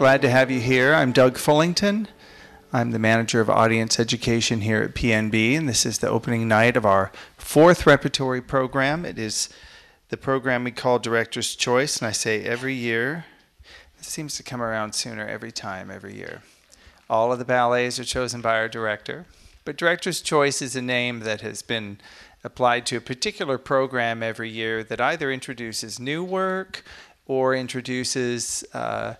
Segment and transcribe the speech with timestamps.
[0.00, 0.94] Glad to have you here.
[0.94, 2.06] I'm Doug Fullington.
[2.72, 6.74] I'm the manager of audience education here at PNB, and this is the opening night
[6.74, 9.04] of our fourth repertory program.
[9.04, 9.50] It is
[10.08, 13.26] the program we call Director's Choice, and I say every year.
[13.98, 16.40] It seems to come around sooner every time, every year.
[17.10, 19.26] All of the ballets are chosen by our director,
[19.66, 21.98] but Director's Choice is a name that has been
[22.42, 26.84] applied to a particular program every year that either introduces new work
[27.26, 29.14] or introduces uh,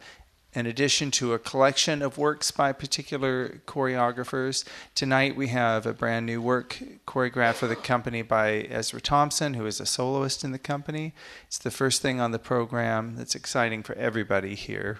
[0.54, 4.64] an addition to a collection of works by particular choreographers.
[4.94, 9.66] Tonight we have a brand new work choreographed for the company by Ezra Thomson, who
[9.66, 11.14] is a soloist in the company.
[11.46, 14.98] It's the first thing on the program that's exciting for everybody here.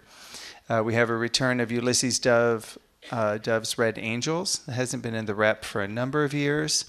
[0.69, 2.79] Uh, we have a return of Ulysses Dove,
[3.11, 4.61] uh, Dove's Red Angels.
[4.69, 6.85] It hasn't been in the rep for a number of years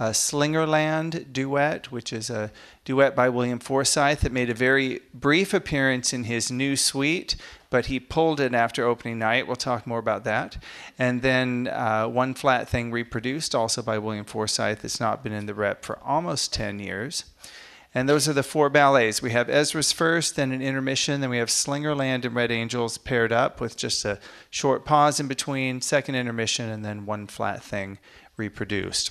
[0.00, 2.50] uh, Slingerland duet, which is a
[2.86, 7.36] duet by William Forsythe that made a very brief appearance in his new suite,
[7.68, 9.46] but he pulled it after opening night.
[9.46, 10.56] We'll talk more about that.
[10.98, 15.44] And then uh, One Flat Thing reproduced, also by William Forsythe, that's not been in
[15.44, 17.26] the rep for almost 10 years.
[17.92, 19.20] And those are the four ballets.
[19.20, 23.32] We have Ezra's first, then an intermission, then we have Slingerland and Red Angels paired
[23.32, 27.98] up with just a short pause in between, second intermission, and then one flat thing
[28.38, 29.10] reproduced.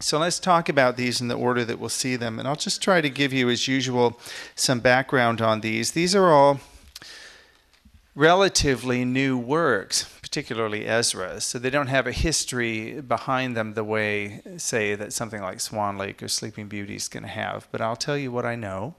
[0.00, 2.38] So let's talk about these in the order that we'll see them.
[2.38, 4.18] And I'll just try to give you, as usual,
[4.54, 5.92] some background on these.
[5.92, 6.60] These are all
[8.14, 11.44] relatively new works, particularly Ezra's.
[11.44, 15.96] So they don't have a history behind them the way, say, that something like Swan
[15.96, 17.66] Lake or Sleeping Beauty is going to have.
[17.72, 18.94] But I'll tell you what I know.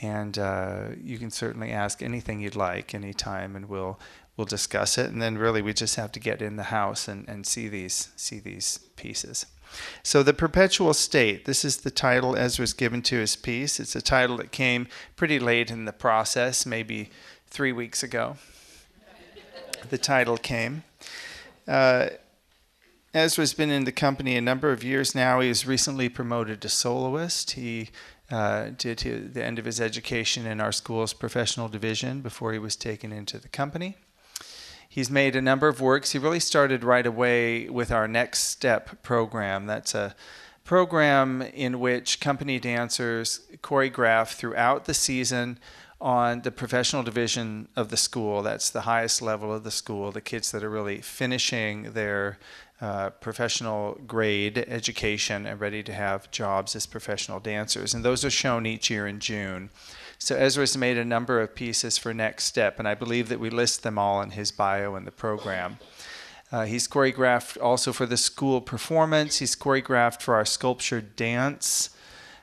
[0.00, 4.00] And uh, you can certainly ask anything you'd like anytime, and we'll
[4.36, 5.10] we'll discuss it.
[5.10, 8.08] And then really we just have to get in the house and, and see these
[8.16, 9.46] see these pieces.
[10.02, 13.80] So, The Perpetual State, this is the title Ezra's given to his piece.
[13.80, 17.10] It's a title that came pretty late in the process, maybe
[17.46, 18.36] three weeks ago.
[19.90, 20.84] the title came.
[21.66, 22.08] Uh,
[23.14, 25.40] Ezra's been in the company a number of years now.
[25.40, 27.52] He was recently promoted to soloist.
[27.52, 27.90] He
[28.30, 29.00] uh, did
[29.34, 33.38] the end of his education in our school's professional division before he was taken into
[33.38, 33.96] the company.
[34.92, 36.12] He's made a number of works.
[36.12, 39.64] He really started right away with our Next Step program.
[39.64, 40.14] That's a
[40.64, 45.58] program in which company dancers choreograph throughout the season
[45.98, 48.42] on the professional division of the school.
[48.42, 52.38] That's the highest level of the school, the kids that are really finishing their
[52.82, 57.94] uh, professional grade education and ready to have jobs as professional dancers.
[57.94, 59.70] And those are shown each year in June.
[60.22, 63.50] So Ezra's made a number of pieces for Next Step, and I believe that we
[63.50, 65.78] list them all in his bio in the program.
[66.52, 69.38] Uh, he's choreographed also for the school performance.
[69.38, 71.90] He's choreographed for our sculpture dance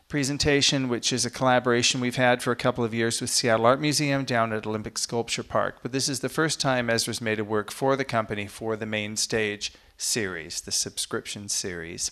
[0.09, 3.79] presentation, which is a collaboration we've had for a couple of years with Seattle Art
[3.79, 5.77] Museum down at Olympic Sculpture Park.
[5.81, 8.85] But this is the first time Ezra's made a work for the company for the
[8.85, 12.11] main stage series, the subscription series.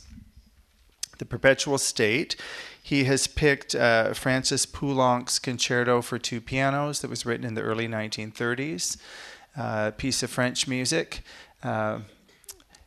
[1.18, 2.36] The Perpetual State
[2.88, 7.62] he has picked uh, Francis Poulenc's Concerto for Two Pianos that was written in the
[7.62, 8.96] early 1930s,
[9.58, 11.22] uh, a piece of French music.
[11.62, 12.00] Uh,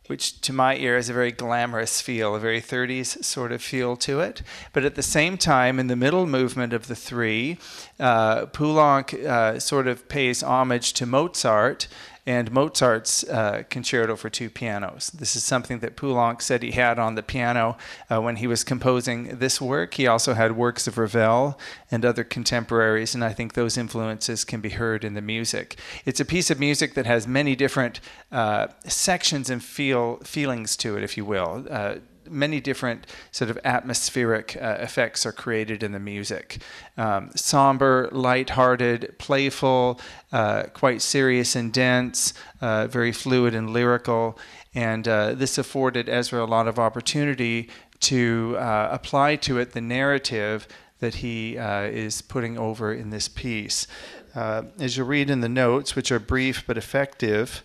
[0.06, 3.94] which to my ear has a very glamorous feel, a very 30s sort of feel
[3.94, 4.42] to it.
[4.72, 7.58] But at the same time, in the middle movement of the three,
[8.00, 11.86] uh, Poulenc uh, sort of pays homage to Mozart
[12.26, 15.10] and Mozart's uh, Concerto for Two Pianos.
[15.10, 17.76] This is something that Poulenc said he had on the piano
[18.10, 19.94] uh, when he was composing this work.
[19.94, 21.58] He also had works of Ravel
[21.90, 25.78] and other contemporaries, and I think those influences can be heard in the music.
[26.04, 28.00] It's a piece of music that has many different
[28.30, 31.96] uh, sections and feel feelings to it, if you will uh,
[32.30, 36.62] many different sort of atmospheric uh, effects are created in the music.
[36.96, 40.00] Um, somber, light-hearted, playful,
[40.32, 44.38] uh, quite serious and dense, uh, very fluid and lyrical.
[44.74, 47.68] And uh, this afforded Ezra a lot of opportunity
[48.00, 50.66] to uh, apply to it the narrative
[51.00, 53.86] that he uh, is putting over in this piece.
[54.34, 57.62] as you read in the notes, which are brief but effective,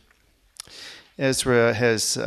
[1.18, 2.18] Ezra has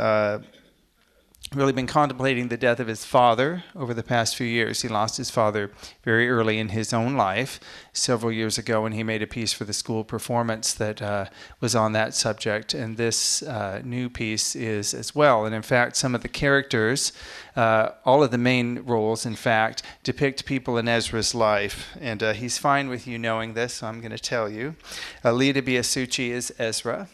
[1.55, 4.83] really been contemplating the death of his father over the past few years.
[4.83, 5.71] He lost his father
[6.03, 7.59] very early in his own life,
[7.91, 11.25] several years ago, and he made a piece for the school performance that uh,
[11.59, 12.73] was on that subject.
[12.73, 15.45] And this uh, new piece is as well.
[15.45, 17.13] And in fact, some of the characters,
[17.55, 21.97] uh, all of the main roles, in fact, depict people in Ezra's life.
[21.99, 24.75] And uh, he's fine with you knowing this, so I'm going to tell you.
[25.23, 27.07] Leta Biasucci is Ezra.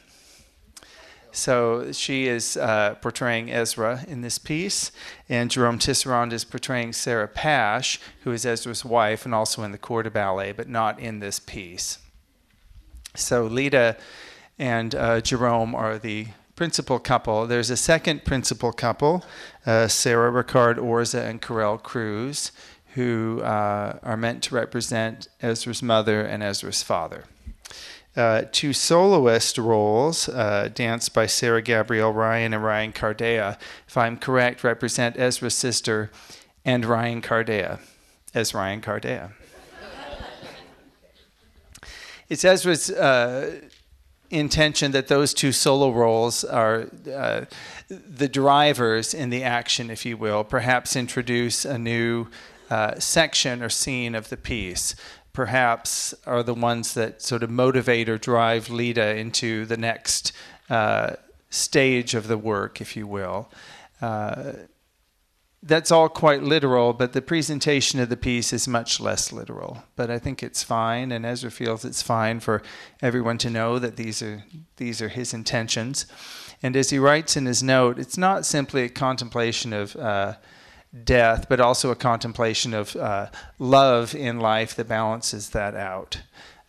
[1.35, 4.91] So she is uh, portraying Ezra in this piece,
[5.27, 9.77] and Jerome Tisserand is portraying Sarah Pasch, who is Ezra's wife and also in the
[9.77, 11.99] corps de ballet, but not in this piece.
[13.15, 13.97] So Leta
[14.57, 17.45] and uh, Jerome are the principal couple.
[17.47, 19.25] There's a second principal couple,
[19.65, 22.53] uh, Sarah Ricard Orza and Karel Cruz,
[22.93, 27.25] who uh, are meant to represent Ezra's mother and Ezra's father.
[28.15, 33.57] Uh, two soloist roles, uh, danced by Sarah Gabrielle Ryan and Ryan Cardea,
[33.87, 36.11] if I'm correct, represent Ezra's sister
[36.63, 37.79] and Ryan Cardea
[38.33, 39.33] as Ryan Cardea.
[42.29, 43.59] it's Ezra's uh,
[44.29, 47.45] intention that those two solo roles are uh,
[47.89, 52.27] the drivers in the action, if you will, perhaps introduce a new
[52.69, 54.95] uh, section or scene of the piece.
[55.35, 60.31] Perhaps are the ones that sort of motivate or drive Leta into the next
[60.69, 61.15] uh,
[61.49, 63.51] stage of the work, if you will.
[64.01, 64.53] Uh,
[65.61, 69.83] that's all quite literal, but the presentation of the piece is much less literal.
[69.97, 72.61] But I think it's fine, and Ezra feels it's fine for
[73.01, 74.45] everyone to know that these are
[74.77, 76.05] these are his intentions.
[76.63, 80.35] And as he writes in his note, it's not simply a contemplation of uh,
[81.03, 86.21] death, but also a contemplation of uh, love in life that balances that out.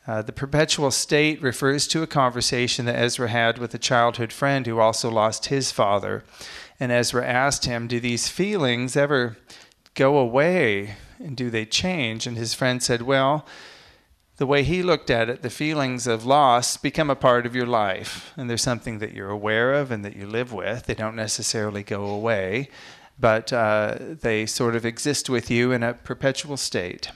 [0.06, 4.67] Uh, the perpetual state refers to a conversation that Ezra had with a childhood friend
[4.67, 6.23] who also lost his father.
[6.78, 9.37] And Ezra asked him, Do these feelings ever
[9.94, 12.26] go away and do they change?
[12.26, 13.46] And his friend said, Well,
[14.37, 17.67] the way he looked at it, the feelings of loss become a part of your
[17.67, 18.32] life.
[18.37, 20.84] And there's something that you're aware of and that you live with.
[20.84, 22.69] They don't necessarily go away,
[23.18, 27.10] but uh, they sort of exist with you in a perpetual state.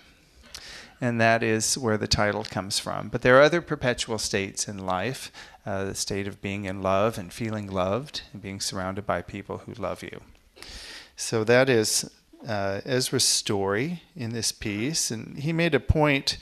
[1.00, 3.08] And that is where the title comes from.
[3.08, 5.32] But there are other perpetual states in life
[5.64, 9.58] uh, the state of being in love and feeling loved and being surrounded by people
[9.58, 10.20] who love you.
[11.16, 12.10] So that is
[12.46, 15.10] uh, Ezra's story in this piece.
[15.10, 16.38] And he made a point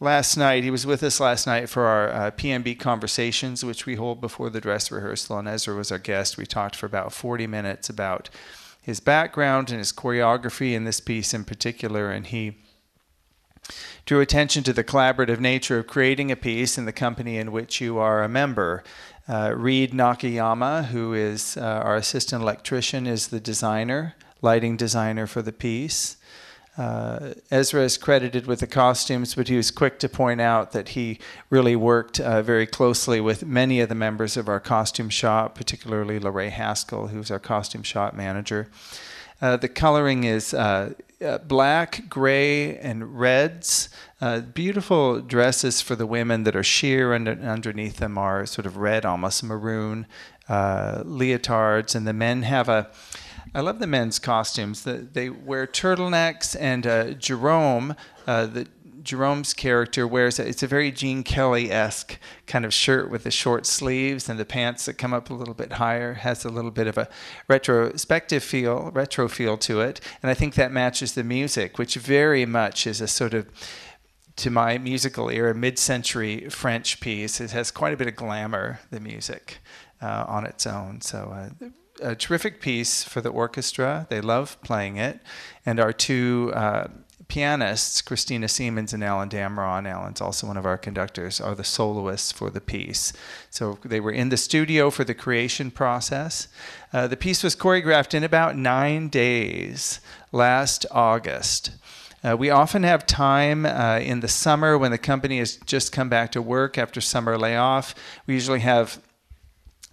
[0.00, 0.64] last night.
[0.64, 4.50] He was with us last night for our uh, PNB conversations, which we hold before
[4.50, 5.38] the dress rehearsal.
[5.38, 6.38] And Ezra was our guest.
[6.38, 8.30] We talked for about 40 minutes about
[8.86, 12.12] his background and his choreography in this piece in particular.
[12.12, 12.58] And he
[14.04, 17.80] drew attention to the collaborative nature of creating a piece in the company in which
[17.80, 18.84] you are a member.
[19.28, 25.42] Uh, Reed Nakayama, who is uh, our assistant electrician, is the designer, lighting designer for
[25.42, 26.16] the piece.
[26.76, 30.90] Uh, Ezra is credited with the costumes, but he was quick to point out that
[30.90, 31.18] he
[31.48, 36.18] really worked uh, very closely with many of the members of our costume shop, particularly
[36.18, 38.68] Lorraine Haskell, who's our costume shop manager.
[39.40, 40.92] Uh, the coloring is uh,
[41.24, 43.88] uh, black, gray, and reds.
[44.20, 48.76] Uh, beautiful dresses for the women that are sheer, and underneath them are sort of
[48.76, 50.06] red, almost maroon
[50.48, 51.94] leotards.
[51.94, 52.90] And the men have a
[53.56, 54.82] I love the men's costumes.
[54.82, 58.68] The, they wear turtlenecks, and uh, Jerome, uh, the
[59.02, 63.30] Jerome's character wears a, it's a very Gene Kelly esque kind of shirt with the
[63.30, 66.12] short sleeves and the pants that come up a little bit higher.
[66.12, 67.08] Has a little bit of a
[67.48, 72.44] retrospective feel, retro feel to it, and I think that matches the music, which very
[72.44, 73.48] much is a sort of
[74.36, 77.40] to my musical ear, mid-century French piece.
[77.40, 79.60] It has quite a bit of glamour, the music,
[80.02, 81.00] uh, on its own.
[81.00, 81.50] So.
[81.62, 81.68] Uh,
[82.02, 84.06] a terrific piece for the orchestra.
[84.10, 85.20] They love playing it.
[85.64, 86.88] And our two uh,
[87.28, 92.32] pianists, Christina Siemens and Alan Dameron, Alan's also one of our conductors, are the soloists
[92.32, 93.12] for the piece.
[93.50, 96.48] So they were in the studio for the creation process.
[96.92, 100.00] Uh, the piece was choreographed in about nine days
[100.32, 101.72] last August.
[102.24, 106.08] Uh, we often have time uh, in the summer when the company has just come
[106.08, 107.94] back to work after summer layoff.
[108.26, 109.00] We usually have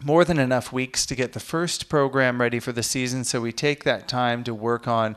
[0.04, 3.52] more than enough weeks to get the first program ready for the season, so we
[3.52, 5.16] take that time to work on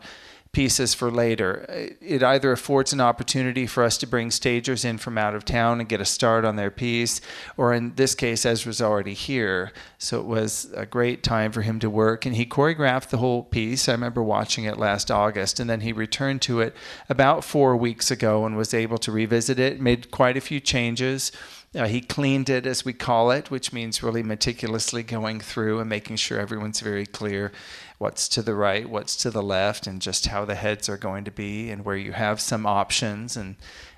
[0.52, 1.66] pieces for later.
[2.00, 5.80] It either affords an opportunity for us to bring stagers in from out of town
[5.80, 7.20] and get a start on their piece,
[7.58, 9.70] or in this case, Ezra's already here.
[9.98, 12.24] So it was a great time for him to work.
[12.24, 13.86] And he choreographed the whole piece.
[13.86, 16.74] I remember watching it last August, and then he returned to it
[17.10, 21.32] about four weeks ago and was able to revisit it, made quite a few changes.
[21.76, 25.90] Uh, he cleaned it, as we call it, which means really meticulously going through and
[25.90, 27.52] making sure everyone's very clear
[27.98, 31.24] what's to the right, what's to the left, and just how the heads are going
[31.24, 33.56] to be, and where you have some options and,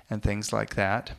[0.09, 1.11] and things like that.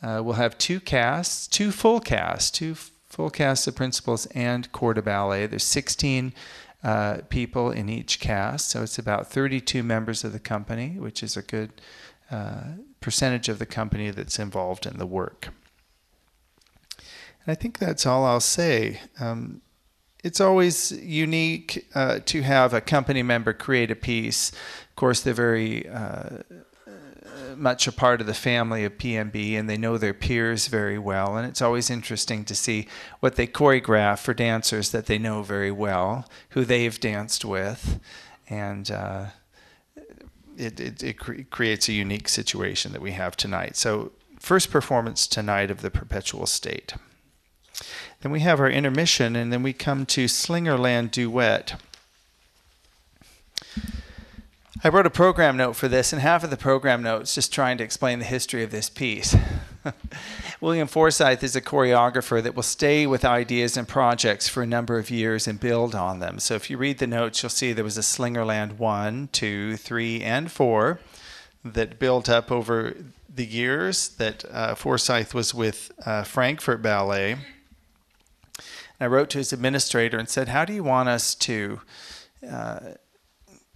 [0.00, 2.76] Uh, we'll have two casts, two full casts, two
[3.08, 5.46] full casts of principals and corps de ballet.
[5.46, 6.32] There's 16
[6.84, 11.36] uh, people in each cast, so it's about 32 members of the company, which is
[11.36, 11.72] a good
[12.30, 12.62] uh,
[13.00, 15.48] percentage of the company that's involved in the work.
[17.46, 19.00] And I think that's all I'll say.
[19.20, 19.62] Um,
[20.24, 24.50] it's always unique uh, to have a company member create a piece.
[24.50, 26.38] Of course, they're very uh,
[27.56, 31.36] much a part of the family of PNB and they know their peers very well.
[31.36, 32.88] And it's always interesting to see
[33.20, 38.00] what they choreograph for dancers that they know very well, who they've danced with.
[38.48, 39.26] And uh,
[40.56, 43.76] it, it, it cre- creates a unique situation that we have tonight.
[43.76, 46.94] So, first performance tonight of the Perpetual State.
[48.20, 51.80] Then we have our intermission, and then we come to Slingerland Duet.
[54.84, 57.78] I wrote a program note for this, and half of the program notes just trying
[57.78, 59.34] to explain the history of this piece.
[60.60, 64.98] William Forsythe is a choreographer that will stay with ideas and projects for a number
[64.98, 66.38] of years and build on them.
[66.38, 70.22] So if you read the notes, you'll see there was a Slingerland 1, 2, 3,
[70.22, 71.00] and 4
[71.64, 72.96] that built up over
[73.34, 77.36] the years that uh, Forsythe was with uh, Frankfurt Ballet.
[78.98, 81.80] And I wrote to his administrator and said, How do you want us to?
[82.46, 82.80] Uh,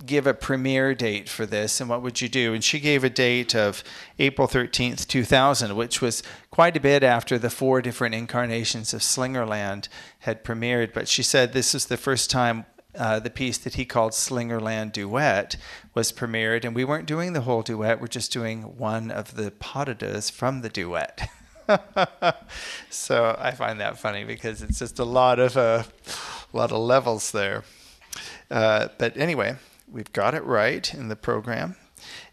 [0.07, 2.55] give a premiere date for this and what would you do?
[2.55, 3.85] And she gave a date of
[4.19, 9.89] April 13th, 2000, which was quite a bit after the four different incarnations of Slingerland
[10.21, 10.93] had premiered.
[10.93, 12.67] But she said this is the first time
[12.99, 15.57] uh, the piece that he called Slingerland Duet
[15.95, 19.51] was premiered, and we weren't doing the whole duet, we're just doing one of the
[19.51, 21.29] deux from the duet.
[22.91, 25.83] so I find that funny because it's just a lot of uh,
[26.53, 27.65] a lot of levels there.
[28.51, 29.57] Uh, but anyway,
[29.91, 31.77] we've got it right in the program.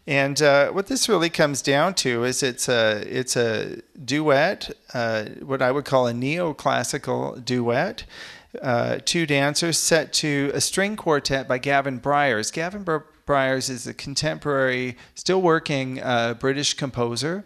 [0.06, 5.24] And uh, what this really comes down to is it's a it's a duet, uh,
[5.42, 8.04] what I would call a neoclassical duet.
[8.62, 12.50] Uh, two dancers set to a string quartet by Gavin Bryars.
[12.50, 12.84] Gavin
[13.26, 17.44] Bryars is a contemporary, still working uh, British composer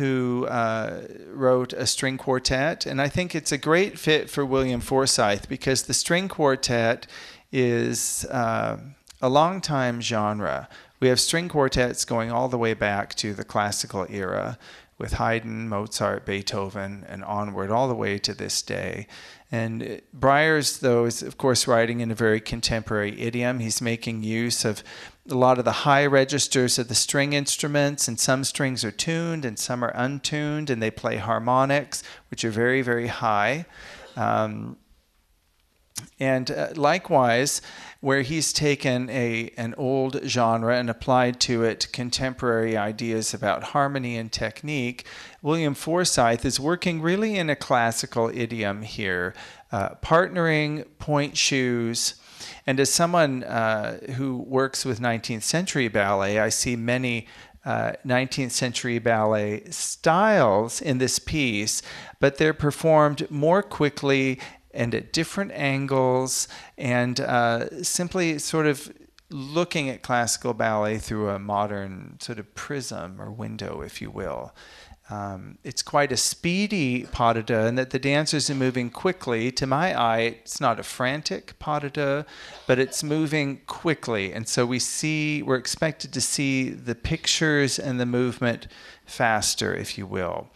[0.00, 4.80] who uh, wrote a string quartet, and I think it's a great fit for William
[4.80, 7.06] Forsythe because the string quartet
[7.52, 8.78] is uh,
[9.20, 10.70] a long time genre.
[11.00, 14.56] We have string quartets going all the way back to the classical era
[14.96, 19.06] with Haydn, Mozart, Beethoven, and onward, all the way to this day.
[19.52, 23.58] And Bryars, though, is of course writing in a very contemporary idiom.
[23.58, 24.84] He's making use of
[25.28, 29.44] a lot of the high registers of the string instruments, and some strings are tuned
[29.44, 33.66] and some are untuned, and they play harmonics, which are very, very high.
[34.16, 34.76] Um,
[36.18, 37.62] and uh, likewise,
[38.00, 44.16] where he's taken a an old genre and applied to it contemporary ideas about harmony
[44.16, 45.04] and technique,
[45.42, 49.34] William Forsythe is working really in a classical idiom here,
[49.72, 52.14] uh, partnering pointe shoes.
[52.66, 57.26] And as someone uh, who works with 19th century ballet, I see many
[57.64, 61.82] uh, 19th century ballet styles in this piece,
[62.18, 64.40] but they're performed more quickly
[64.72, 66.48] and at different angles,
[66.78, 68.92] and uh, simply sort of
[69.30, 74.52] looking at classical ballet through a modern sort of prism or window, if you will.
[75.08, 79.50] Um, it's quite a speedy pas de deux, and that the dancers are moving quickly.
[79.52, 82.24] To my eye, it's not a frantic pas de deux,
[82.68, 87.98] but it's moving quickly, and so we see we're expected to see the pictures and
[87.98, 88.68] the movement
[89.04, 90.48] faster, if you will.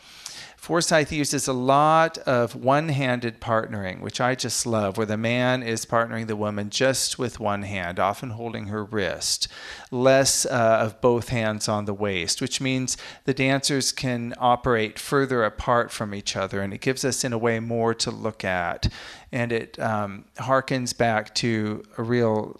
[0.64, 5.62] Forsythe uses a lot of one handed partnering, which I just love, where the man
[5.62, 9.46] is partnering the woman just with one hand, often holding her wrist,
[9.90, 15.44] less uh, of both hands on the waist, which means the dancers can operate further
[15.44, 18.90] apart from each other, and it gives us, in a way, more to look at.
[19.30, 22.58] And it um, harkens back to a real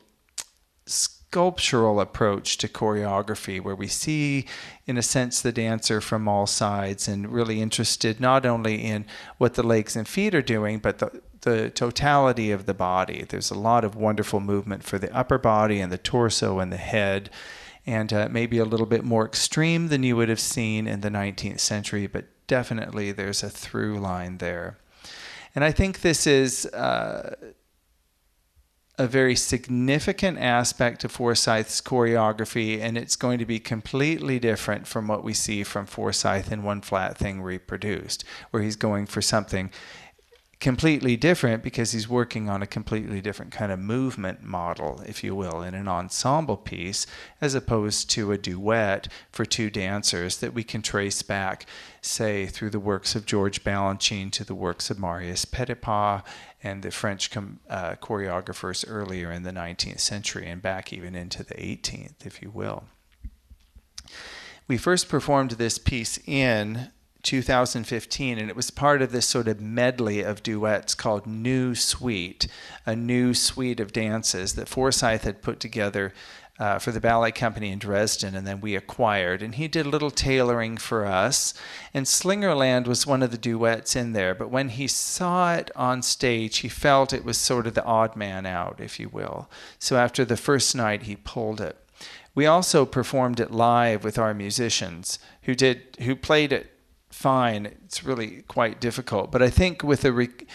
[1.35, 4.47] sculptural approach to choreography where we see,
[4.87, 9.05] in a sense, the dancer from all sides and really interested not only in
[9.39, 13.25] what the legs and feet are doing, but the, the totality of the body.
[13.29, 16.77] There's a lot of wonderful movement for the upper body and the torso and the
[16.77, 17.31] head.
[17.85, 21.11] And uh, maybe a little bit more extreme than you would have seen in the
[21.11, 24.79] 19th century, but definitely there's a through line there.
[25.53, 27.35] And I think this is uh,
[28.97, 35.09] a very significant aspect of Forsythe's choreography, and it's going to be completely different from
[35.09, 39.71] what we see from Forsythe in One Flat Thing Reproduced, where he's going for something
[40.61, 45.35] completely different because he's working on a completely different kind of movement model, if you
[45.35, 47.07] will, in an ensemble piece,
[47.41, 51.67] as opposed to a duet for two dancers that we can trace back,
[52.01, 56.23] say, through the works of George Balanchine to the works of Marius Petipa
[56.65, 61.55] and the French uh, choreographers earlier in the 19th century and back even into the
[61.55, 62.85] 18th, if you will.
[64.67, 66.91] We first performed this piece in
[67.23, 72.47] 2015, and it was part of this sort of medley of duets called New Suite,
[72.87, 76.15] a new suite of dances that Forsythe had put together
[76.59, 79.43] uh, for the ballet company in Dresden, and then we acquired.
[79.43, 81.53] And he did a little tailoring for us.
[81.93, 84.35] And Slingerland was one of the duets in there.
[84.35, 88.15] But when he saw it on stage, he felt it was sort of the odd
[88.15, 89.51] man out, if you will.
[89.79, 91.77] So after the first night, he pulled it.
[92.37, 96.73] We also performed it live with our musicians who did who played it
[97.11, 97.67] fine.
[97.85, 99.31] It's really quite difficult.
[99.31, 100.47] But I think with the rec-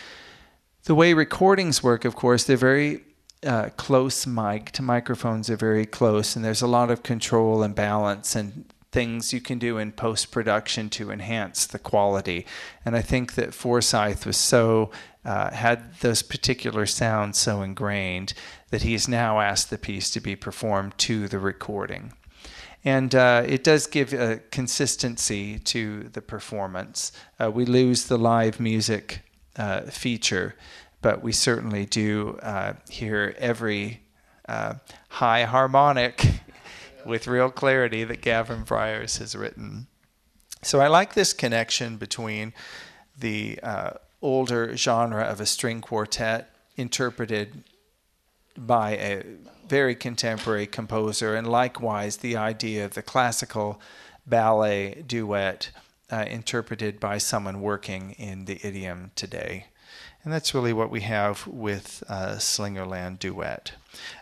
[0.84, 3.04] the way recordings work, of course, they're very
[3.46, 7.74] uh, close mic to microphones are very close, and there's a lot of control and
[7.76, 12.46] balance and things you can do in post production to enhance the quality.
[12.84, 14.92] And I think that Forsythe was so
[15.24, 18.34] uh, had those particular sounds so ingrained
[18.72, 22.14] that he's now asked the piece to be performed to the recording.
[22.84, 27.12] And uh, it does give a consistency to the performance.
[27.40, 29.22] Uh, we lose the live music
[29.58, 30.56] uh, feature
[31.02, 34.02] but we certainly do uh, hear every
[34.48, 34.76] uh,
[35.10, 36.26] high harmonic
[37.06, 39.88] with real clarity that Gavin Bryars has written.
[40.62, 42.54] So I like this connection between
[43.18, 43.92] the uh,
[44.22, 47.64] older genre of a string quartet interpreted
[48.58, 49.24] by a
[49.68, 53.80] very contemporary composer, and likewise the idea of the classical
[54.26, 55.70] ballet duet
[56.12, 59.68] uh, interpreted by someone working in the idiom today.
[60.24, 63.74] And that's really what we have with uh, Slingerland Duet.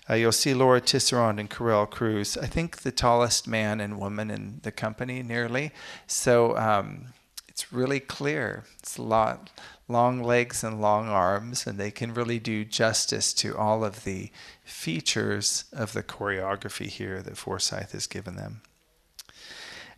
[0.08, 4.30] Uh, you'll see Laura Tisserand and Karel Cruz, I think the tallest man and woman
[4.30, 5.72] in the company, nearly.
[6.06, 7.08] So um,
[7.48, 8.66] it's really clear.
[8.78, 9.50] It's a lot,
[9.88, 14.32] long legs and long arms, and they can really do justice to all of the
[14.64, 18.62] features of the choreography here that Forsythe has given them.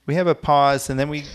[0.06, 1.26] We have a pause, and then we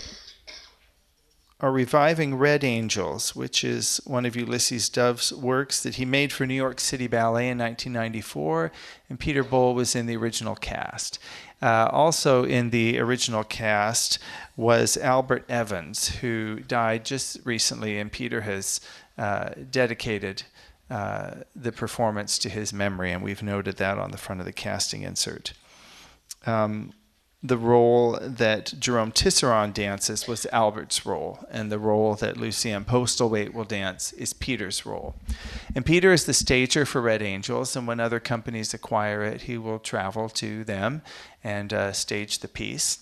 [1.61, 6.45] are reviving Red Angels, which is one of Ulysses Dove's works that he made for
[6.45, 8.71] New York City Ballet in 1994,
[9.09, 11.17] and Peter Boal was in the original cast.
[11.61, 14.19] Uh, also in the original cast
[14.57, 18.81] was Albert Evans, who died just recently, and Peter has
[19.17, 20.43] uh, dedicated
[20.89, 24.53] uh, the performance to his memory, and we've noted that on the front of the
[24.53, 25.53] casting insert.
[26.45, 26.91] Um,
[27.47, 33.53] the role that Jerome Tisserand dances was Albert's role, and the role that Lucien Postlethwaite
[33.53, 35.15] will dance is Peter's role.
[35.75, 39.57] And Peter is the stager for Red Angels, and when other companies acquire it, he
[39.57, 41.01] will travel to them
[41.43, 42.99] and uh, stage the piece.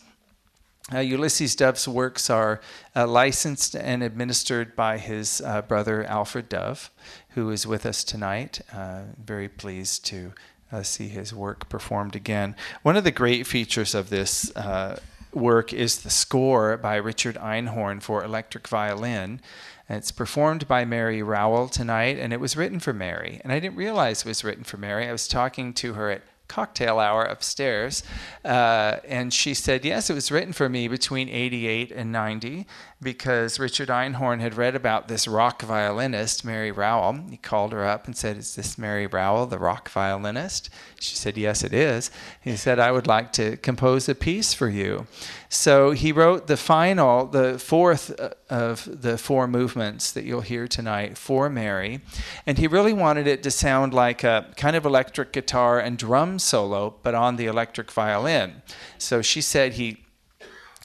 [0.93, 2.59] Uh, Ulysses Dove's works are
[2.93, 6.91] uh, licensed and administered by his uh, brother Alfred Dove,
[7.29, 8.59] who is with us tonight.
[8.73, 10.33] Uh, very pleased to
[10.73, 12.55] uh, see his work performed again.
[12.81, 14.99] One of the great features of this uh,
[15.31, 19.39] work is the score by Richard Einhorn for electric violin.
[19.87, 23.41] And it's performed by Mary Rowell tonight, and it was written for Mary.
[23.43, 25.07] And I didn't realize it was written for Mary.
[25.07, 26.21] I was talking to her at
[26.53, 28.03] cocktail hour upstairs.
[28.45, 32.67] Uh, and she said, Yes, it was written for me between 88 and 90
[33.01, 37.19] because Richard Einhorn had read about this rock violinist, Mary Rowell.
[37.29, 40.69] He called her up and said, Is this Mary Rowell, the rock violinist?
[40.99, 42.11] She said, Yes, it is.
[42.39, 45.07] He said, I would like to compose a piece for you.
[45.53, 50.67] So he wrote the final, the fourth uh, of the four movements that you'll hear
[50.67, 52.01] tonight for Mary.
[52.47, 56.39] And he really wanted it to sound like a kind of electric guitar and drum
[56.39, 58.63] solo, but on the electric violin.
[58.97, 60.03] So she said he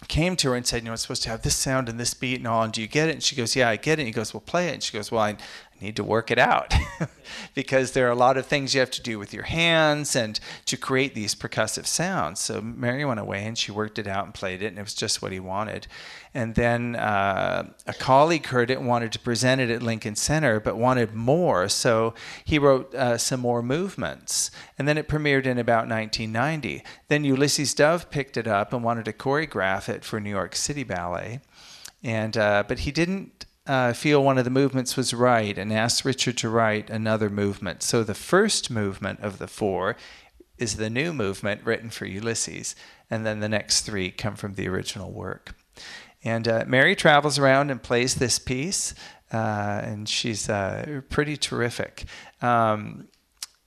[0.07, 2.13] came to her and said, You know, it's supposed to have this sound and this
[2.13, 2.63] beat and all.
[2.63, 3.13] And do you get it?
[3.13, 4.03] And she goes, Yeah, I get it.
[4.03, 4.75] And he goes, Well, play it.
[4.75, 5.37] And she goes, Well, I,
[5.81, 6.75] need to work it out
[7.55, 10.41] because there are a lot of things you have to do with your hands and
[10.67, 12.41] to create these percussive sounds.
[12.41, 14.95] So Mary went away and she worked it out and played it, and it was
[14.95, 15.87] just what he wanted.
[16.35, 20.61] And then uh, a colleague heard it and wanted to present it at Lincoln Center,
[20.61, 21.69] but wanted more.
[21.69, 22.15] So
[22.45, 24.51] he wrote uh, some more movements.
[24.79, 26.85] And then it premiered in about 1990.
[27.09, 30.85] Then Ulysses Dove picked it up and wanted to choreograph it for New York City
[30.85, 31.41] Ballet.
[32.03, 36.05] And uh, but he didn't uh, feel one of the movements was right and asked
[36.05, 37.83] Richard to write another movement.
[37.83, 39.97] So the first movement of the four
[40.57, 42.75] is the new movement written for Ulysses,
[43.11, 45.55] and then the next three come from the original work.
[46.25, 48.95] And uh, Mary travels around and plays this piece,
[49.33, 52.07] uh, and she's uh, pretty terrific.
[52.43, 53.09] Um,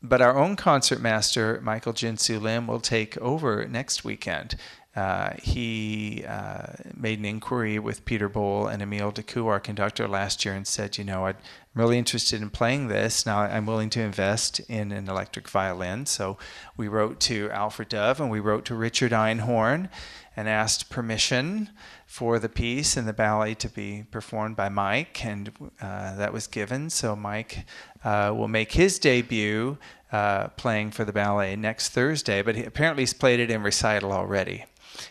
[0.03, 4.55] but our own concertmaster, Michael Jinsoo Lim, will take over next weekend
[4.95, 10.05] uh, he uh, made an inquiry with Peter Boal and Emil de Cou, our conductor,
[10.07, 11.37] last year, and said, "You know, I'm
[11.73, 13.25] really interested in playing this.
[13.25, 16.37] Now I'm willing to invest in an electric violin." So
[16.75, 19.89] we wrote to Alfred Dove and we wrote to Richard Einhorn
[20.35, 21.69] and asked permission
[22.05, 25.51] for the piece and the ballet to be performed by Mike, and
[25.81, 26.89] uh, that was given.
[26.89, 27.65] So Mike
[28.03, 29.77] uh, will make his debut
[30.11, 34.11] uh, playing for the ballet next Thursday, but he, apparently he's played it in recital
[34.11, 34.65] already.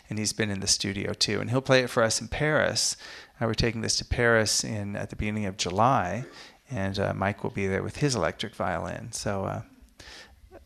[0.09, 1.39] And he's been in the studio too.
[1.41, 2.97] And he'll play it for us in Paris.
[3.41, 6.25] Uh, we're taking this to Paris in at the beginning of July,
[6.69, 9.11] and uh, Mike will be there with his electric violin.
[9.11, 9.61] So, uh,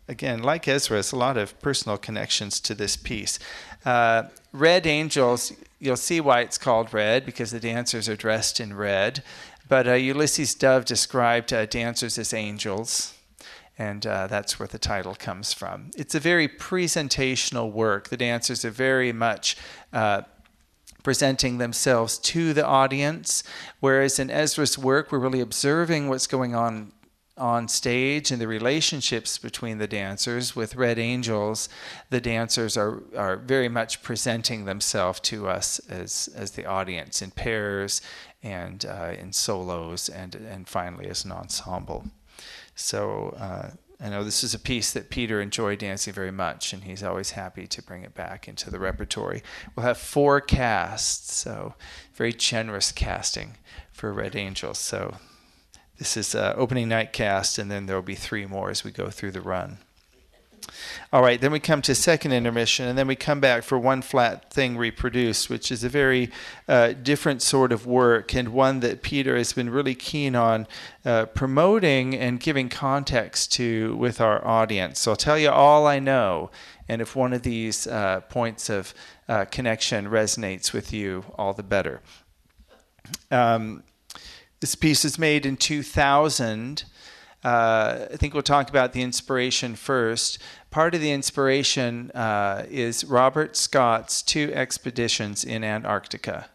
[0.09, 3.39] again, like Ezra, it's a lot of personal connections to this piece.
[3.85, 8.75] Uh, red Angels, you'll see why it's called red because the dancers are dressed in
[8.75, 9.23] red.
[9.67, 13.14] But uh, Ulysses Dove described uh, dancers as angels,
[13.77, 15.91] and uh, that's where the title comes from.
[15.97, 18.09] It's a very presentational work.
[18.09, 19.57] The dancers are very much
[19.91, 20.21] uh,
[21.03, 23.43] presenting themselves to the audience,
[23.79, 26.91] whereas in Ezra's work, we're really observing what's going on
[27.37, 31.67] on stage and the relationships between the dancers with red angels
[32.09, 37.29] the dancers are, are very much presenting themselves to us as, as the audience in
[37.31, 38.01] pairs
[38.41, 42.05] and uh, in solos and, and finally as an ensemble
[42.75, 46.83] so uh, I know this is a piece that Peter enjoyed dancing very much, and
[46.83, 49.41] he's always happy to bring it back into the repertory.
[49.75, 51.75] We'll have four casts, so
[52.13, 53.57] very generous casting
[53.93, 54.77] for Red Angels.
[54.77, 55.15] So
[55.97, 58.91] this is uh, opening night cast, and then there will be three more as we
[58.91, 59.77] go through the run.
[61.13, 64.01] All right, then we come to second intermission, and then we come back for one
[64.01, 66.31] flat thing reproduced, which is a very
[66.67, 70.67] uh, different sort of work and one that Peter has been really keen on
[71.05, 74.99] uh, promoting and giving context to with our audience.
[74.99, 76.51] So I'll tell you all I know,
[76.87, 78.93] and if one of these uh, points of
[79.27, 82.01] uh, connection resonates with you, all the better.
[83.31, 83.83] Um,
[84.59, 86.85] this piece is made in 2000.
[87.45, 90.39] Uh, I think we'll talk about the inspiration first.
[90.71, 96.49] Part of the inspiration uh, is Robert Scott's two expeditions in Antarctica.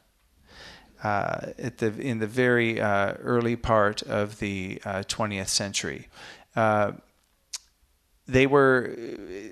[1.04, 6.08] Uh, at the in the very uh, early part of the 20th uh, century,
[6.56, 6.90] uh,
[8.26, 8.96] they were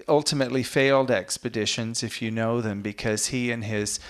[0.08, 4.00] ultimately failed expeditions, if you know them, because he and his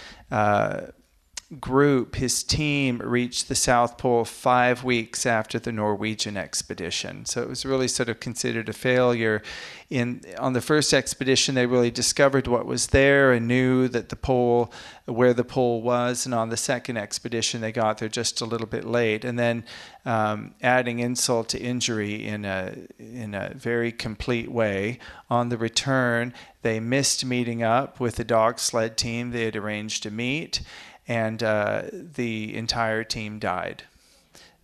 [1.60, 7.24] group, his team, reached the South Pole five weeks after the Norwegian expedition.
[7.24, 9.40] So it was really sort of considered a failure.
[9.88, 14.16] In on the first expedition, they really discovered what was there and knew that the
[14.16, 14.70] pole,
[15.06, 16.26] where the pole was.
[16.26, 19.24] And on the second expedition, they got there just a little bit late.
[19.24, 19.64] And then,
[20.04, 24.98] um, adding insult to injury in a in a very complete way,
[25.30, 30.02] on the return, they missed meeting up with the dog sled team they had arranged
[30.02, 30.60] to meet
[31.08, 33.82] and uh, the entire team died.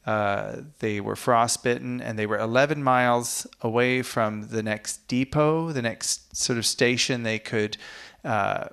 [0.07, 5.81] Uh, they were frostbitten and they were 11 miles away from the next depot, the
[5.81, 7.79] next sort of station they could
[8.23, 8.67] uh,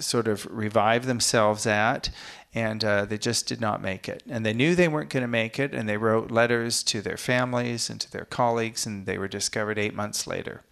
[0.00, 2.10] sort of revive themselves at.
[2.52, 4.22] And uh, they just did not make it.
[4.28, 7.16] And they knew they weren't going to make it, and they wrote letters to their
[7.16, 10.62] families and to their colleagues, and they were discovered eight months later.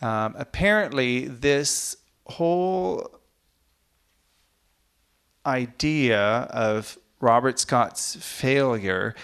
[0.00, 3.19] Um, apparently, this whole
[5.50, 9.14] idea of Robert Scott's failure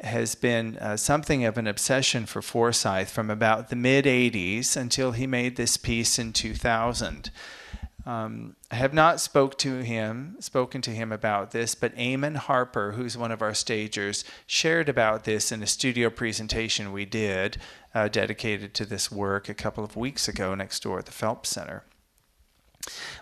[0.00, 5.12] has been uh, something of an obsession for Forsythe from about the mid 80s until
[5.12, 7.30] he made this piece in 2000.
[8.06, 12.92] Um, I have not spoke to him, spoken to him about this, but Eamon Harper,
[12.92, 17.56] who's one of our stagers, shared about this in a studio presentation we did
[17.94, 21.48] uh, dedicated to this work a couple of weeks ago next door at the Phelps
[21.48, 21.84] Center.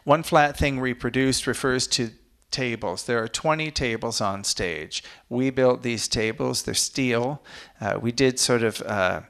[0.02, 2.10] One flat thing reproduced refers to
[2.52, 3.04] tables.
[3.04, 5.02] There are 20 tables on stage.
[5.28, 7.42] We built these tables, they're steel.
[7.80, 9.22] Uh, we did sort of uh,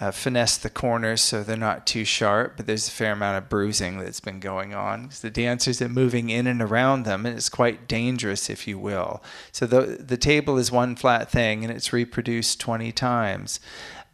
[0.00, 3.48] uh, finesse the corners so they're not too sharp, but there's a fair amount of
[3.48, 5.10] bruising that's been going on.
[5.20, 9.22] The dancers are moving in and around them, and it's quite dangerous, if you will.
[9.50, 13.58] So the, the table is one flat thing, and it's reproduced 20 times.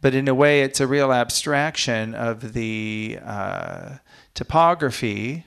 [0.01, 3.97] But in a way, it's a real abstraction of the uh,
[4.33, 5.45] topography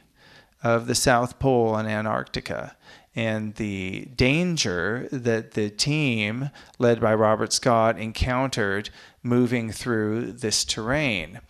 [0.63, 2.77] of the South Pole and Antarctica
[3.19, 8.91] and the danger that the team, led by Robert Scott, encountered
[9.25, 11.41] moving through this terrain.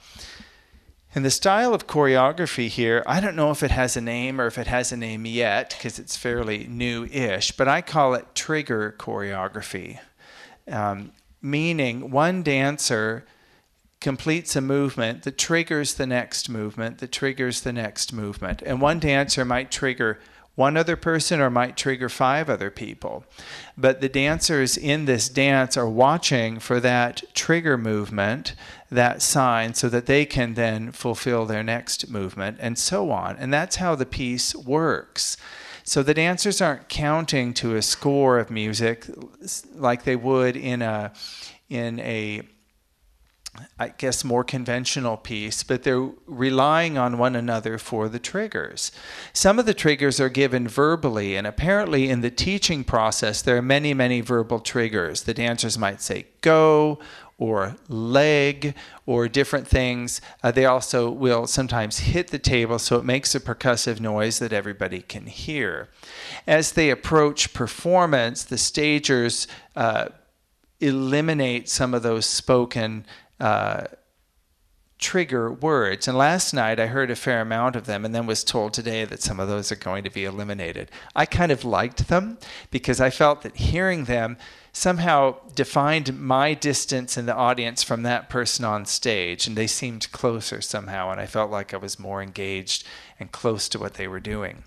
[1.14, 4.46] And the style of choreography here, I don't know if it has a name or
[4.46, 8.34] if it has a name yet because it's fairly new ish, but I call it
[8.34, 9.98] trigger choreography,
[10.68, 13.26] um, meaning one dancer
[14.00, 18.62] completes a movement that triggers the next movement, that triggers the next movement.
[18.62, 20.18] And one dancer might trigger
[20.58, 23.24] one other person or might trigger five other people.
[23.76, 28.54] But the dancers in this dance are watching for that trigger movement,
[28.90, 33.36] that sign, so that they can then fulfill their next movement, and so on.
[33.36, 35.36] And that's how the piece works.
[35.84, 39.06] So the dancers aren't counting to a score of music
[39.74, 41.12] like they would in a
[41.68, 42.42] in a
[43.78, 48.92] I guess, more conventional piece, but they're relying on one another for the triggers.
[49.32, 53.62] Some of the triggers are given verbally, and apparently in the teaching process, there are
[53.62, 55.22] many, many verbal triggers.
[55.22, 56.98] The dancers might say go
[57.38, 58.74] or leg
[59.06, 60.20] or different things.
[60.42, 64.52] Uh, they also will sometimes hit the table so it makes a percussive noise that
[64.52, 65.88] everybody can hear.
[66.46, 70.06] As they approach performance, the stagers uh,
[70.80, 73.06] eliminate some of those spoken
[73.40, 73.84] uh,
[74.98, 76.08] trigger words.
[76.08, 79.04] And last night I heard a fair amount of them and then was told today
[79.04, 80.90] that some of those are going to be eliminated.
[81.14, 82.38] I kind of liked them
[82.70, 84.36] because I felt that hearing them
[84.72, 90.10] somehow defined my distance in the audience from that person on stage and they seemed
[90.12, 92.84] closer somehow and I felt like I was more engaged
[93.18, 94.64] and close to what they were doing.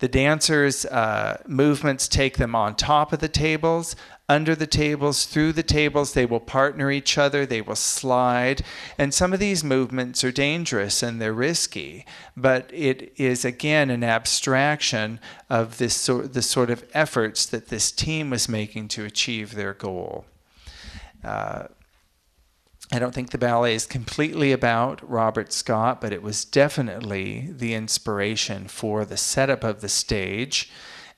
[0.00, 3.96] The dancers' uh, movements take them on top of the tables,
[4.28, 6.12] under the tables, through the tables.
[6.12, 8.62] They will partner each other, they will slide.
[8.96, 12.06] And some of these movements are dangerous and they're risky,
[12.36, 17.92] but it is again an abstraction of this sort, the sort of efforts that this
[17.92, 20.24] team was making to achieve their goal.
[21.22, 21.68] Uh,
[22.92, 27.74] I don't think the ballet is completely about Robert Scott, but it was definitely the
[27.74, 30.70] inspiration for the setup of the stage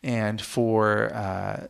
[0.03, 1.67] and for, uh,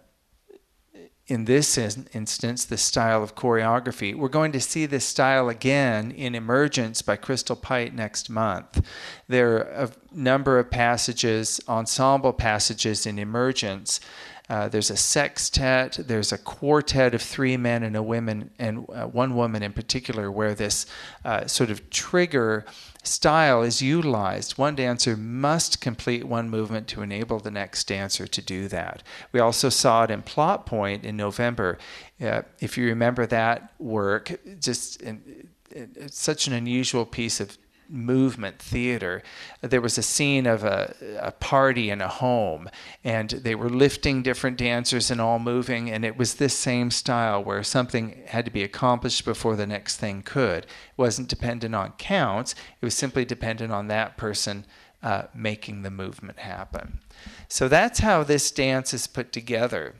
[1.28, 4.14] in this in- instance, the style of choreography.
[4.14, 8.84] We're going to see this style again in Emergence by Crystal Pite next month.
[9.26, 14.00] There are a number of passages, ensemble passages in Emergence
[14.48, 19.06] uh, there's a sextet, there's a quartet of three men and a woman, and uh,
[19.06, 20.86] one woman in particular, where this
[21.24, 22.64] uh, sort of trigger
[23.02, 24.56] style is utilized.
[24.56, 29.02] One dancer must complete one movement to enable the next dancer to do that.
[29.32, 31.78] We also saw it in Plot Point in November.
[32.20, 38.58] Uh, if you remember that work, just in, it's such an unusual piece of movement
[38.58, 39.22] theater.
[39.60, 42.68] There was a scene of a, a party in a home,
[43.04, 47.42] and they were lifting different dancers and all moving, and it was this same style
[47.42, 50.64] where something had to be accomplished before the next thing could.
[50.64, 54.64] It wasn't dependent on counts, it was simply dependent on that person
[55.02, 57.00] uh, making the movement happen.
[57.48, 59.94] So that's how this dance is put together.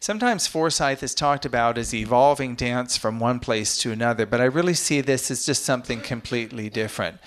[0.00, 4.44] Sometimes Forsythe is talked about as evolving dance from one place to another, but I
[4.44, 7.18] really see this as just something completely different.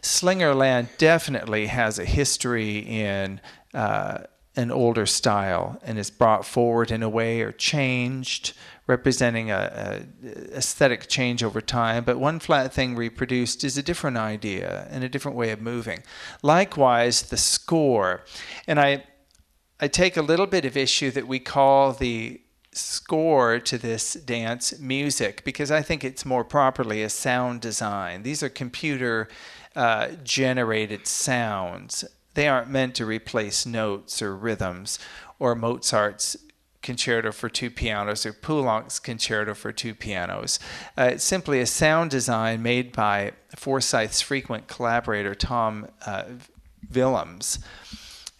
[0.00, 3.40] Slingerland definitely has a history in
[3.74, 4.18] uh,
[4.56, 8.52] an older style and is brought forward in a way or changed,
[8.86, 12.04] representing a, a, aesthetic change over time.
[12.04, 16.02] But one flat thing reproduced is a different idea and a different way of moving.
[16.42, 18.22] Likewise, the score,
[18.66, 19.04] and I
[19.82, 24.78] I take a little bit of issue that we call the score to this dance
[24.78, 28.22] music because I think it's more properly a sound design.
[28.22, 29.28] These are computer
[29.74, 32.04] uh, generated sounds.
[32.34, 34.98] They aren't meant to replace notes or rhythms
[35.38, 36.36] or Mozart's
[36.82, 40.58] concerto for two pianos or Poulenc's concerto for two pianos.
[40.96, 46.24] Uh, it's simply a sound design made by Forsythe's frequent collaborator Thom uh,
[46.92, 47.58] Willems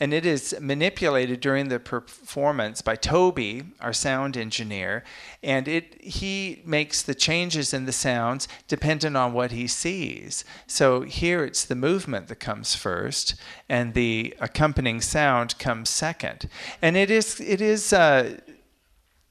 [0.01, 5.05] and it is manipulated during the performance by Toby, our sound engineer,
[5.43, 10.45] and it he makes the changes in the sounds dependent on what he sees.
[10.67, 13.35] So here it's the movement that comes first,
[13.69, 16.49] and the accompanying sound comes second,
[16.81, 17.93] and it is it is.
[17.93, 18.39] Uh,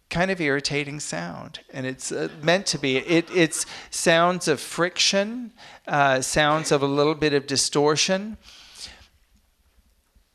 [0.10, 2.98] kind of irritating sound, and it's uh, meant to be.
[2.98, 5.52] It, it's sounds of friction,
[5.88, 8.38] uh, sounds of a little bit of distortion,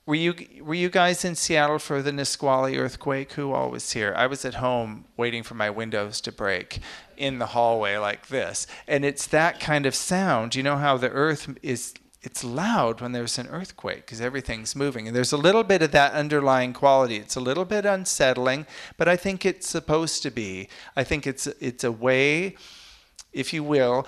[0.07, 3.33] were you were you guys in Seattle for the Nisqually earthquake?
[3.33, 4.15] Who all was here?
[4.17, 6.81] I was at home waiting for my windows to break
[7.17, 8.67] in the hallway like this.
[8.87, 10.55] And it's that kind of sound.
[10.55, 15.07] You know how the earth is it's loud when there's an earthquake because everything's moving.
[15.07, 17.17] And there's a little bit of that underlying quality.
[17.17, 20.69] It's a little bit unsettling, but I think it's supposed to be.
[20.97, 22.57] I think it's it's a way
[23.35, 24.07] if you will,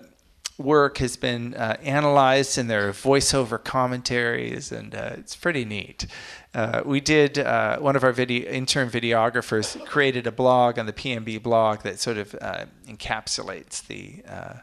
[0.59, 6.07] work has been uh, analyzed in their voiceover commentaries, and uh, it's pretty neat.
[6.55, 10.93] Uh, we did uh, one of our video intern videographers created a blog on the
[10.93, 14.59] PNB blog that sort of uh, encapsulates the uh,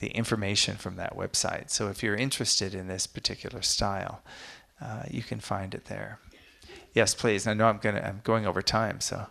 [0.00, 1.70] the information from that website.
[1.70, 4.22] So if you're interested in this particular style,
[5.08, 6.18] you can find it there.
[6.92, 7.46] Yes, please.
[7.46, 9.26] I know I'm gonna I'm going over time, so.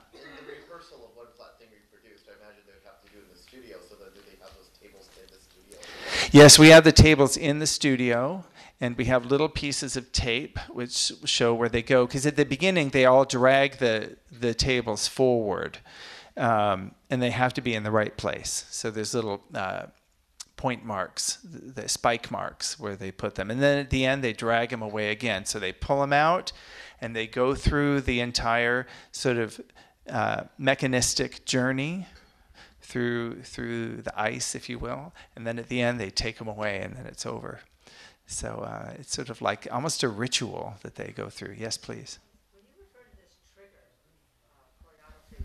[6.33, 8.43] Yes, we have the tables in the studio,
[8.81, 12.07] and we have little pieces of tape which show where they go.
[12.07, 15.77] Because at the beginning, they all drag the, the tables forward,
[16.35, 18.65] um, and they have to be in the right place.
[18.71, 19.85] So there's little uh,
[20.55, 23.51] point marks, the spike marks where they put them.
[23.51, 25.45] And then at the end, they drag them away again.
[25.45, 26.51] So they pull them out,
[26.99, 29.61] and they go through the entire sort of
[30.09, 32.07] uh, mechanistic journey
[32.93, 36.47] through through the ice, if you will, and then at the end they take them
[36.47, 37.61] away, and then it's over.
[38.27, 41.55] So uh, it's sort of like almost a ritual that they go through.
[41.57, 42.19] Yes, please.
[42.53, 43.81] When you refer to this trigger
[44.45, 45.41] uh, choreography,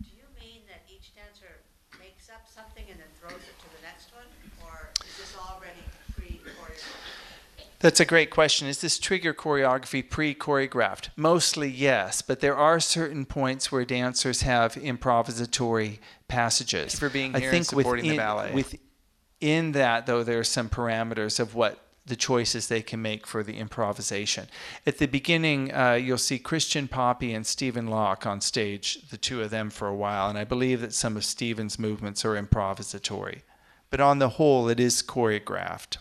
[0.00, 1.60] do you mean that each dancer
[2.00, 4.28] makes up something and then throws it to the next one,
[4.64, 5.84] or is this already
[6.16, 7.75] pre-choreographed?
[7.86, 8.66] That's a great question.
[8.66, 11.10] Is this trigger choreography pre choreographed?
[11.14, 16.98] Mostly yes, but there are certain points where dancers have improvisatory passages.
[16.98, 18.52] For being here I think and supporting within, the ballet.
[18.52, 23.44] Within that, though, there are some parameters of what the choices they can make for
[23.44, 24.48] the improvisation.
[24.84, 29.42] At the beginning, uh, you'll see Christian Poppe and Steven Loch on stage, the two
[29.42, 33.42] of them for a while, and I believe that some of Steven's movements are improvisatory.
[33.90, 35.98] But on the whole, it is choreographed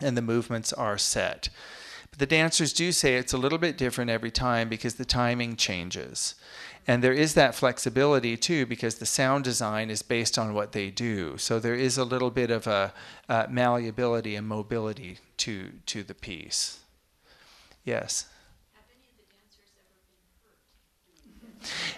[0.00, 1.48] and the movements are set.
[2.10, 5.56] But the dancers do say it's a little bit different every time because the timing
[5.56, 6.34] changes.
[6.86, 10.90] And there is that flexibility too because the sound design is based on what they
[10.90, 11.36] do.
[11.38, 12.92] So there is a little bit of a
[13.48, 16.80] malleability and mobility to, to the piece.
[17.84, 18.26] Yes?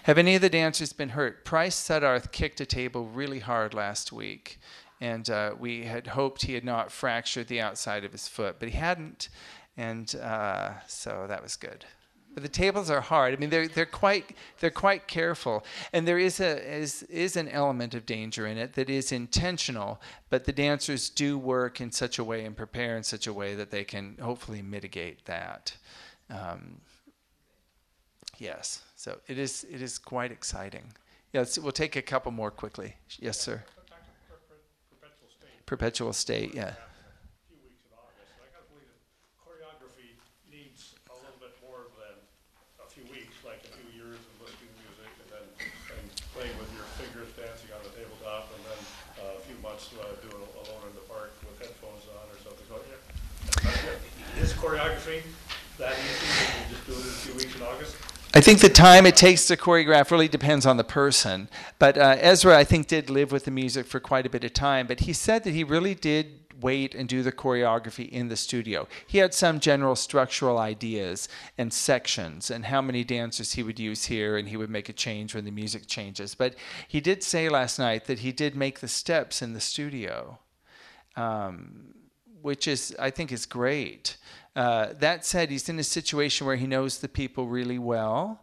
[0.03, 1.45] Have any of the dancers been hurt?
[1.45, 4.59] Price Suddarth kicked a table really hard last week
[5.03, 8.69] and uh, we had hoped he had not fractured the outside of his foot, but
[8.69, 9.27] he hadn't,
[9.75, 11.83] and uh, so that was good.
[12.33, 13.33] But the tables are hard.
[13.33, 17.49] I mean, they're they're quite they're quite careful, and there is a is is an
[17.49, 20.01] element of danger in it that is intentional.
[20.29, 23.55] But the dancers do work in such a way and prepare in such a way
[23.55, 25.75] that they can hopefully mitigate that.
[26.29, 26.79] Um,
[28.37, 30.93] yes, so it is it is quite exciting.
[31.33, 32.95] Yes, we'll take a couple more quickly.
[33.19, 33.63] Yes, sir
[35.65, 36.53] perpetual state.
[36.53, 36.75] Yeah.
[37.47, 38.31] few weeks in August.
[38.39, 39.01] I got to believe that
[39.41, 40.19] choreography
[40.51, 42.15] needs a little bit more than
[42.83, 45.45] a few weeks, like a few years of listening to music and then
[46.35, 48.79] playing with your fingers, dancing on the tabletop, and then
[49.23, 52.39] uh, a few months to uh, doing alone in the park with headphones on or
[52.43, 52.67] something.
[52.67, 55.23] So yeah, is choreography
[55.79, 56.27] that easy?
[56.27, 57.95] You just do it in a few weeks in August.
[58.35, 61.49] I think the time it takes to choreograph really depends on the person.
[61.77, 64.53] But uh, Ezra, I think, did live with the music for quite a bit of
[64.53, 64.87] time.
[64.87, 68.87] But he said that he really did wait and do the choreography in the studio.
[69.05, 74.05] He had some general structural ideas and sections and how many dancers he would use
[74.05, 76.33] here, and he would make a change when the music changes.
[76.33, 76.55] But
[76.87, 80.39] he did say last night that he did make the steps in the studio,
[81.15, 81.93] um,
[82.41, 84.17] which is, I think, is great.
[84.55, 88.41] Uh, that said, he's in a situation where he knows the people really well,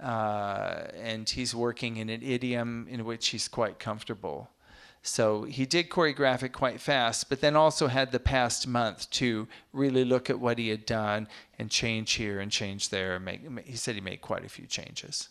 [0.00, 4.48] uh, and he's working in an idiom in which he's quite comfortable.
[5.02, 9.48] So he did choreograph it quite fast, but then also had the past month to
[9.72, 11.26] really look at what he had done
[11.58, 13.16] and change here and change there.
[13.16, 15.30] And make, he said he made quite a few changes.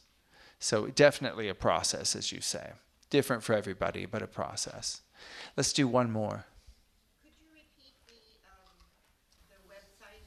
[0.60, 2.72] So definitely a process, as you say.
[3.12, 5.02] Different for everybody, but a process.
[5.56, 6.46] Let's do one more.
[7.22, 8.14] Could you repeat the,
[8.50, 8.74] um,
[9.50, 10.26] the website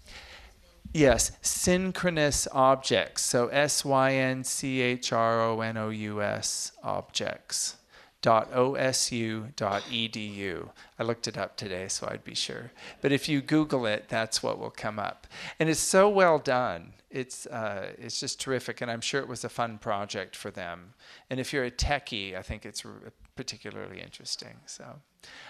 [0.93, 3.22] Yes, synchronous objects.
[3.22, 7.76] So S Y N C H R O N O U S objects.
[8.20, 10.68] Dot osu dot edu.
[10.97, 12.70] I looked it up today, so I'd be sure.
[13.01, 15.26] But if you Google it, that's what will come up,
[15.59, 16.93] and it's so well done.
[17.11, 20.95] It's uh, it's just terrific, and I'm sure it was a fun project for them.
[21.30, 22.84] And if you're a techie, I think it's
[23.34, 24.61] particularly interesting.
[24.66, 25.01] So.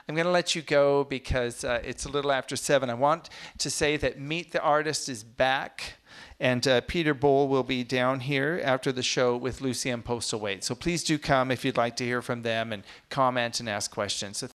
[0.09, 2.91] I'm going to let you go because uh, it's a little after seven.
[2.91, 5.95] I want to say that Meet the Artist is back,
[6.41, 10.65] and uh, Peter Boal will be down here after the show with Lucien Postlewaite.
[10.65, 13.91] So please do come if you'd like to hear from them and comment and ask
[13.91, 14.39] questions.
[14.39, 14.47] So